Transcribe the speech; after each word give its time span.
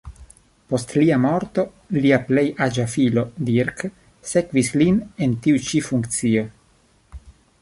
Post 0.73 0.93
lia 1.01 1.19
morto 1.25 1.65
lia 1.97 2.19
plej 2.31 2.45
aĝa 2.67 2.87
filo, 2.95 3.27
Dirk, 3.51 3.87
sekvis 4.33 4.75
lin 4.85 5.01
en 5.27 5.41
tiu 5.45 5.65
ĉi 5.71 5.87
funkcio. 5.91 6.51